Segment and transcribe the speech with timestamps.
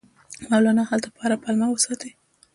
[0.51, 2.11] مولنا هلته په هره پلمه وساتي.